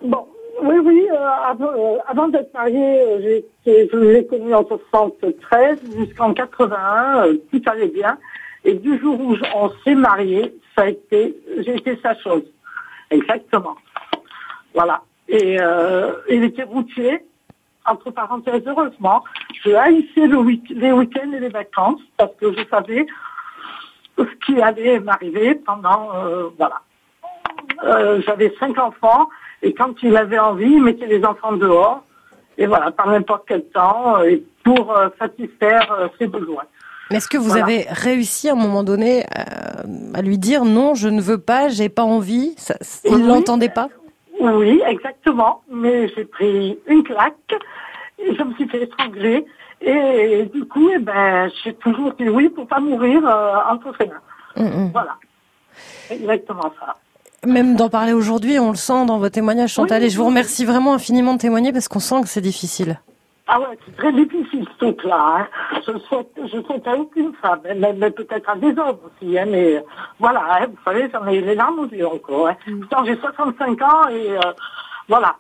[0.02, 0.26] Bon,
[0.62, 7.28] oui, oui, euh, avant, euh, d'être mariée, euh, je l'ai connu en 73 jusqu'en 81,
[7.28, 8.18] euh, tout allait bien.
[8.66, 12.44] Et du jour où on s'est mariés, ça a été, j'ai été sa chose.
[13.10, 13.76] Exactement.
[14.74, 15.02] Voilà.
[15.28, 17.24] Et euh, il était routier,
[17.86, 19.24] entre parenthèses, heureusement.
[19.64, 23.06] Je haïssais le week- les week-ends et les vacances parce que je savais
[24.18, 26.82] ce qui allait m'arriver pendant, euh, voilà.
[27.84, 29.30] Euh, J'avais cinq enfants
[29.62, 32.04] et quand il avait envie, il mettait les enfants dehors
[32.58, 36.64] et voilà, par n'importe quel temps euh, et pour euh, satisfaire euh, ses besoins.
[37.10, 39.26] Mais est-ce que vous avez réussi à un moment donné
[40.14, 43.24] à lui dire non, je ne veux pas, j'ai pas envie ça, Il Oui.
[43.24, 43.90] l'entendait pas?
[44.40, 45.64] Oui, exactement.
[45.72, 47.34] Mais j'ai pris une claque,
[48.20, 49.46] et je me suis fait étrangler.
[49.82, 54.08] Et du coup, eh ben, j'ai toujours dit oui pour pas mourir euh, entre ses
[54.08, 54.22] mains.
[54.58, 54.92] Mm, mm.
[54.92, 55.16] Voilà.
[56.12, 56.98] Exactement ça.
[57.46, 60.02] Même d'en parler aujourd'hui, on le sent dans vos témoignages, Chantal.
[60.02, 63.00] Oui, et je vous remercie vraiment infiniment de témoigner parce qu'on sent que c'est difficile.
[63.48, 65.38] Ah ouais, c'est très difficile ce truc-là.
[65.40, 65.48] Hein.
[65.88, 69.40] Je souhaite, je souhaite à aucune femme, mais, mais peut-être à des hommes aussi.
[69.40, 69.84] Hein, mais
[70.20, 72.50] voilà, hein, vous savez, j'en ai les larmes aux yeux encore.
[72.50, 72.56] Hein.
[72.82, 74.52] Pourtant, j'ai 65 ans et euh,
[75.08, 75.36] voilà.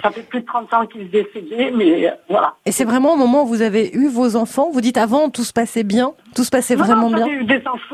[0.00, 2.54] Ça fait plus de 30 ans qu'il est décédé, mais euh, voilà.
[2.64, 5.42] Et c'est vraiment au moment où vous avez eu vos enfants, vous dites avant tout
[5.42, 7.26] se passait bien, tout se passait Non, vraiment non, bien.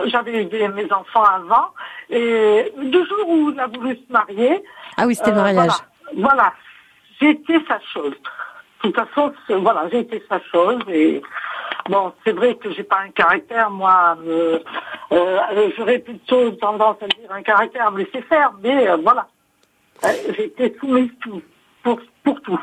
[0.07, 1.69] J'avais eu, des mes enfants avant,
[2.11, 4.63] et le jour où on a voulu se marier,
[4.99, 5.73] Ah oui, c'était le euh, mariage.
[6.13, 6.53] Voilà, voilà.
[7.19, 8.13] j'ai été fâcheuse.
[8.13, 11.23] De toute façon, voilà, j'ai été fâcheuse et
[11.89, 14.59] bon, c'est vrai que j'ai pas un caractère, moi, euh,
[15.13, 19.29] euh, j'aurais plutôt tendance à dire un caractère à me laisser faire, mais voilà,
[20.37, 21.41] été soumise tout,
[21.83, 22.59] pour, pour tout,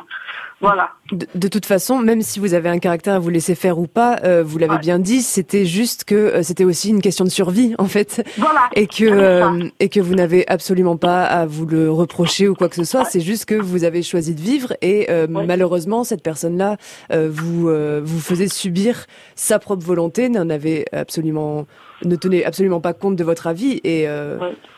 [0.59, 0.89] voilà.
[1.11, 3.85] De, de toute façon, même si vous avez un caractère à vous laisser faire ou
[3.87, 4.79] pas, euh, vous l'avez Ouais.
[4.79, 8.69] bien dit, c'était juste que euh, c'était aussi une question de survie en fait, Voilà.
[8.75, 12.69] et que euh, et que vous n'avez absolument pas à vous le reprocher ou quoi
[12.69, 13.05] que ce soit.
[13.05, 15.27] C'est juste que vous avez choisi de vivre et Ouais.
[15.45, 16.77] malheureusement cette personne-là
[17.11, 17.69] vous
[18.03, 21.65] vous faisait subir sa propre volonté, n'en avait absolument
[22.03, 24.07] ne tenait absolument pas compte de votre avis et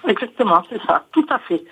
[0.08, 1.63] exactement, c'est ça, tout à fait.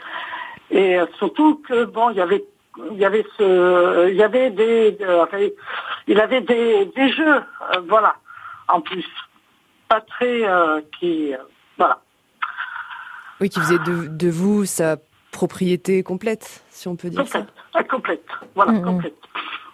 [0.71, 2.43] Et surtout que bon, il y avait,
[2.91, 5.25] il y avait ce, il y avait des, euh,
[6.07, 8.15] il avait des, des jeux, euh, voilà,
[8.67, 9.05] en plus,
[9.87, 11.37] pas très, euh, qui, euh,
[11.77, 12.01] voilà.
[13.41, 14.97] oui qui faisait de, de vous sa
[15.31, 17.21] propriété complète, si on peut dire.
[17.23, 18.83] Complète, ah, complète, voilà, Mhm.
[18.83, 19.15] complète.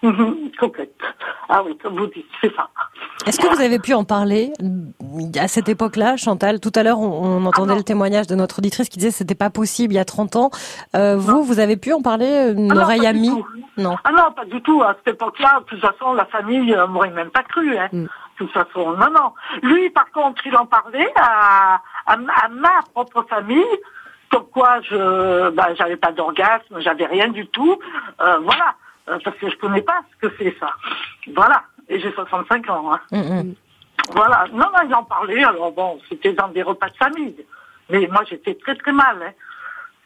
[0.60, 1.00] Complète.
[1.48, 2.70] Ah oui, comme vous dites, c'est ça.
[3.26, 4.52] Est-ce que vous avez pu en parler
[5.40, 6.60] à cette époque-là, Chantal?
[6.60, 7.78] Tout à l'heure, on, on entendait Ah non.
[7.78, 10.36] le témoignage de notre auditrice qui disait que c'était pas possible il y a 30
[10.36, 10.50] ans.
[10.96, 13.44] Euh, vous, vous avez pu en parler Une Ah non, oreille pas du amie.
[13.78, 13.96] Non.
[14.04, 14.82] Ah non, pas du tout.
[14.84, 17.78] À cette époque-là, de toute façon, la famille euh, m'aurait même pas cru.
[17.78, 17.88] Hein.
[17.94, 18.04] Mm.
[18.04, 19.32] De toute façon, non, non.
[19.62, 23.64] Lui, par contre, il en parlait à, à, ma- à ma propre famille,
[24.32, 27.78] comme quoi je, bah, j'avais pas d'orgasme, j'avais rien du tout.
[28.22, 30.70] Euh, voilà, Euh, parce que je connais pas ce que c'est ça.
[31.36, 31.64] Voilà.
[31.90, 32.94] Et j'ai 65 ans.
[32.94, 33.00] Hein.
[33.12, 33.18] Mm,
[33.50, 33.56] mm.
[34.12, 34.46] Voilà.
[34.52, 35.44] Non, non, il en parlait.
[35.44, 37.36] Alors bon, c'était dans des repas de famille.
[37.90, 39.18] Mais moi, j'étais très très mal.
[39.24, 39.32] Hein.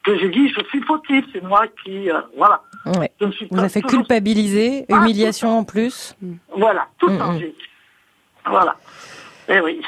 [0.03, 1.25] Que j'ai dit, je suis fautif.
[1.33, 2.61] C'est moi qui, euh, voilà.
[2.85, 3.11] Ouais.
[3.19, 6.15] Je me suis Vous avez fait toujours culpabiliser, Ah, humiliation en plus.
[6.55, 7.55] Voilà, tout Mm, changé.
[8.45, 8.75] Voilà.
[9.49, 9.81] Eh oui.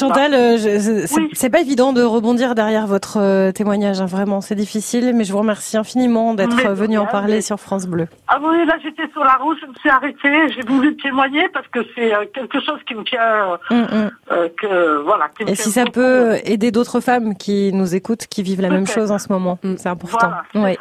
[0.00, 1.50] Chantal, euh, c'est Oui.
[1.50, 5.38] pas évident de rebondir derrière votre euh, témoignage, hein, vraiment, c'est difficile, mais je vous
[5.38, 8.06] remercie infiniment d'être euh, venu en parler mais- sur France Bleu.
[8.28, 11.66] Ah oui, là j'étais sur la route, je me suis arrêtée, j'ai voulu témoigner parce
[11.68, 14.10] que c'est euh, quelque chose qui me tient, Mm, mm.
[14.32, 15.28] euh, que voilà.
[15.36, 15.94] Qui me Et tient si ça beaucoup.
[15.94, 19.58] peut aider d'autres femmes qui nous écoutent, qui vivent la même chose en ce moment,
[19.62, 19.74] Mm.
[19.76, 20.30] c'est important.
[20.54, 20.78] Voilà, Ouais.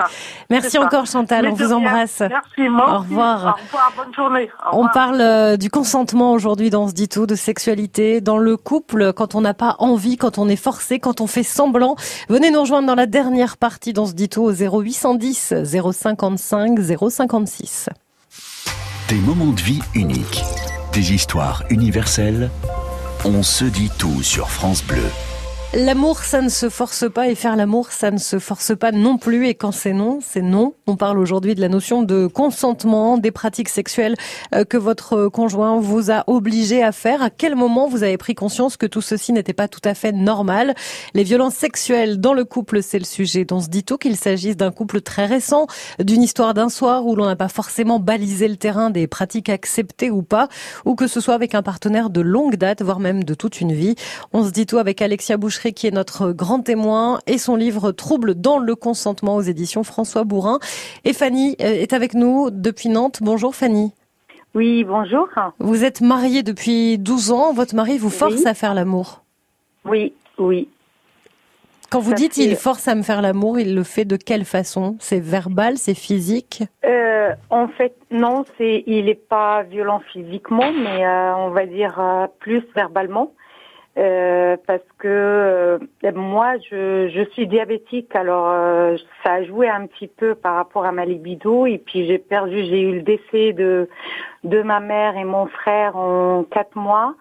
[0.49, 0.81] Merci ça.
[0.81, 2.21] encore Chantal, Mais on vous embrasse.
[2.21, 3.57] Merci, moi Au revoir.
[3.59, 4.49] Au revoir, bonne journée.
[4.65, 4.91] Au On revoir.
[4.93, 9.35] parle euh, du consentement aujourd'hui dans ce dit tout, de sexualité, dans le couple, quand
[9.35, 11.95] on n'a pas envie, quand on est forcé, quand on fait semblant.
[12.29, 17.89] Venez nous rejoindre dans la dernière partie dans ce dit tout au 0810 055 056.
[19.09, 20.43] Des moments de vie uniques,
[20.93, 22.49] des histoires universelles.
[23.25, 25.09] On se dit tout sur France Bleu.
[25.75, 29.19] L'amour, ça ne se force pas et faire l'amour, ça ne se force pas non
[29.19, 29.47] plus.
[29.47, 30.73] Et quand c'est non, c'est non.
[30.87, 34.15] On parle aujourd'hui de la notion de consentement, des pratiques sexuelles
[34.55, 37.21] euh, que votre conjoint vous a obligé à faire.
[37.21, 40.11] À quel moment vous avez pris conscience que tout ceci n'était pas tout à fait
[40.11, 40.73] normal?
[41.13, 44.57] Les violences sexuelles dans le couple, c'est le sujet dont se dit tout qu'il s'agisse
[44.57, 45.67] d'un couple très récent,
[45.99, 50.09] d'une histoire d'un soir où l'on n'a pas forcément balisé le terrain des pratiques acceptées
[50.09, 50.47] ou pas,
[50.85, 53.73] ou que ce soit avec un partenaire de longue date, voire même de toute une
[53.73, 53.93] vie.
[54.33, 58.33] On se dit tout avec Alexia Qui est notre grand témoin et son livre Trouble
[58.33, 60.59] dans le consentement aux éditions François Bourrin.
[61.03, 63.19] Et Fanny euh, est avec nous depuis Nantes.
[63.21, 63.91] Bonjour Fanny.
[64.55, 65.27] Oui, bonjour.
[65.59, 67.53] Vous êtes mariée depuis 12 ans.
[67.53, 68.47] Votre mari vous force Oui.
[68.47, 69.21] à faire l'amour.
[69.85, 70.69] Oui, oui.
[71.91, 74.15] Quand vous Ça dites fait- il force à me faire l'amour, il le fait de
[74.15, 74.95] quelle façon?
[74.99, 76.63] C'est verbal, c'est physique?
[76.85, 81.99] Euh, en fait, non, c'est il est pas violent physiquement, mais euh, on va dire
[81.99, 83.33] euh, plus verbalement.
[83.99, 85.77] Euh, parce que euh,
[86.15, 90.85] moi, je, je suis diabétique, alors euh, ça a joué un petit peu par rapport
[90.85, 91.65] à ma libido.
[91.65, 93.89] Et puis j'ai perdu, j'ai eu le décès de
[94.45, 97.15] de ma mère et mon frère en quatre mois.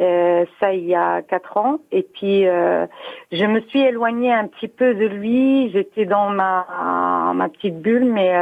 [0.00, 1.80] Euh, ça il y a quatre ans.
[1.90, 2.86] Et puis euh,
[3.32, 5.70] je me suis éloignée un petit peu de lui.
[5.72, 8.32] J'étais dans ma ma petite bulle, mais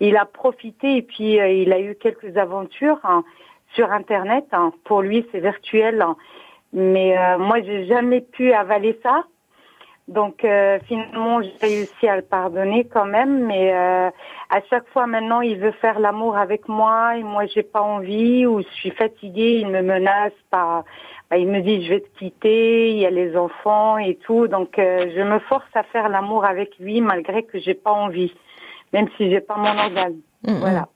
[0.00, 3.00] il a profité et puis il a eu quelques aventures.
[3.04, 3.22] hein.
[3.74, 4.46] sur Internet.
[4.52, 4.72] Hein.
[4.84, 6.00] Pour lui, c'est virtuel.
[6.00, 6.16] Hein.
[6.72, 9.24] Mais euh, moi, j'ai jamais pu avaler ça.
[10.08, 14.08] Donc euh, finalement, j'ai réussi à le pardonner quand même, mais euh,
[14.48, 18.46] à chaque fois maintenant, il veut faire l'amour avec moi et moi, j'ai pas envie
[18.46, 20.84] ou je suis fatiguée, il me menace par,
[21.30, 24.48] bah, il me dit je vais te quitter, il y a les enfants et tout,
[24.48, 28.32] donc euh, je me force à faire l'amour avec lui malgré que j'ai pas envie,
[28.94, 30.22] même si j'ai pas mon orgasme.
[30.42, 30.86] Mm, mm.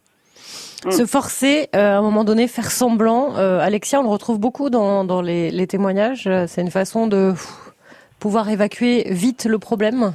[0.83, 0.99] Voilà.
[0.99, 3.37] Se forcer, euh, à un moment donné, faire semblant.
[3.37, 6.29] Euh, Alexia, on le retrouve beaucoup dans, dans les, les témoignages.
[6.49, 7.49] C'est une façon de pff,
[8.19, 10.13] pouvoir évacuer vite le problème.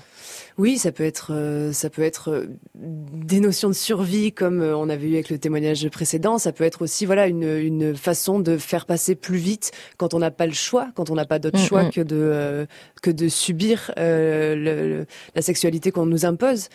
[0.57, 4.75] Oui, ça peut être, euh, ça peut être euh, des notions de survie comme euh,
[4.75, 6.39] on avait eu avec le témoignage précédent.
[6.39, 10.19] Ça peut être aussi, voilà, une, une façon de faire passer plus vite quand on
[10.19, 11.91] n'a pas le choix, quand on n'a pas d'autre Mm, choix mm.
[11.91, 12.65] que de euh,
[13.03, 16.69] que de subir euh, le- le- la sexualité qu'on nous impose.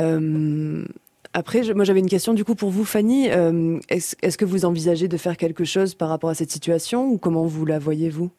[0.00, 0.82] Euh,
[1.36, 3.28] après, je- moi j'avais une question du coup pour vous, Fanny.
[3.30, 7.06] Euh, Est-ce est-ce que vous envisagez de faire quelque chose par rapport à cette situation
[7.08, 8.30] ou comment vous la voyez-vous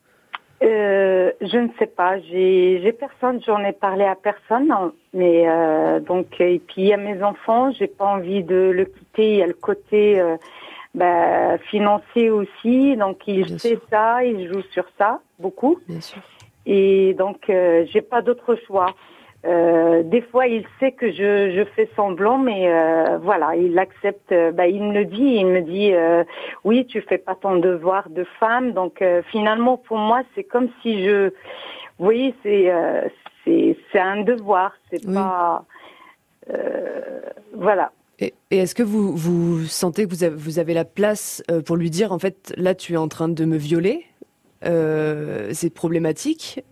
[0.64, 2.20] Euh, je ne sais pas.
[2.22, 3.40] J'ai, j'ai personne.
[3.46, 4.72] J'en ai parlé à personne.
[4.72, 4.92] hein.
[5.14, 7.72] Mais euh, donc et puis il y a mes enfants.
[7.72, 9.32] J'ai pas envie de le quitter.
[9.34, 10.36] Il y a le côté euh,
[10.96, 12.98] bah, financier aussi.
[12.98, 13.82] Donc il Bien sait sûr.
[13.92, 14.24] ça.
[14.24, 15.78] Il joue sur ça beaucoup.
[15.88, 16.22] Bien sûr.
[16.66, 18.88] Et donc j'ai pas d'autre choix.
[19.48, 24.32] Euh, des fois, il sait que je, je fais semblant, mais euh, voilà, il accepte.
[24.34, 26.24] euh, bah, il me le dit, il me dit, euh,
[26.66, 28.74] oui, tu fais pas ton devoir de femme.
[28.74, 31.30] Donc finalement, pour moi, c'est comme si je,
[31.98, 32.72] vous voyez, c'est
[33.46, 34.74] c'est c'est un devoir.
[34.92, 35.14] C'est Oui.
[35.14, 35.64] pas,
[37.56, 37.92] voilà.
[38.20, 41.78] Et, et est-ce que vous, vous sentez que vous avez, vous avez la place pour
[41.78, 44.06] lui dire, en fait, là, tu es en train de me violer
[44.64, 46.64] C'est problématique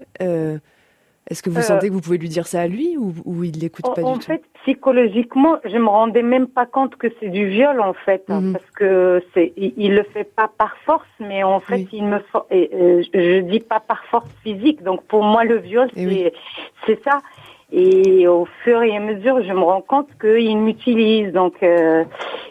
[1.27, 3.43] Est-ce que vous Euh, sentez que vous pouvez lui dire ça à lui ou, ou
[3.43, 6.95] il l'écoute En, pas en du tout fait, psychologiquement, je me rendais même pas compte
[6.97, 8.53] que c'est du viol en fait, hein, Mhm.
[8.53, 11.88] parce que c'est, il, il le fait pas par force, mais en fait, Oui.
[11.93, 12.19] il me,
[12.51, 14.83] et, euh, je dis pas par force physique.
[14.83, 16.31] Donc pour moi, le viol, Eh
[16.85, 16.99] c'est, oui.
[17.03, 17.19] ça.
[17.71, 22.03] Et au fur et à mesure, je me rends compte qu'il m'utilise, donc euh,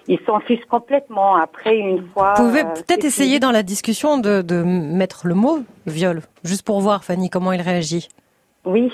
[0.09, 1.37] il s'en fiche complètement.
[1.37, 5.61] Après, une fois, Vous pouvez peut-être essayer dans la discussion de, de mettre le mot
[5.87, 8.09] viol, juste pour voir, Fanny, comment il réagit.
[8.65, 8.93] Oui.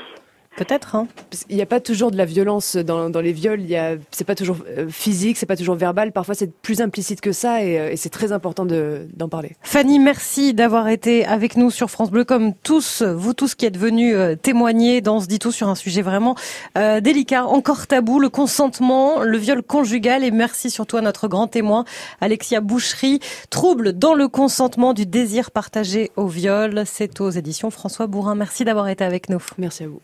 [0.61, 1.09] Peut-être, hein
[1.46, 3.62] qu'il n'y a pas toujours de la violence dans, dans les viols.
[3.62, 6.12] Il y a, c'est pas toujours euh, physique, c'est pas toujours verbal.
[6.12, 9.57] Parfois, c'est plus implicite que ça, et, euh, et c'est très important de, d'en parler.
[9.62, 13.79] Fanny, merci d'avoir été avec nous sur France Bleu, comme tous, vous tous qui êtes
[13.79, 16.35] venus euh, témoigner dans ce dit tout sur un sujet vraiment
[16.77, 20.25] euh, délicat, encore tabou, le consentement, le viol conjugal.
[20.25, 21.87] Et merci surtout à notre grand témoin,
[22.20, 23.20] Alexia Boucherie.
[23.49, 26.83] Trouble dans le consentement du désir partagé au viol.
[26.85, 28.35] C'est aux éditions François Bourrin.
[28.35, 29.42] Merci d'avoir été avec nous.
[29.57, 30.01] Merci à vous.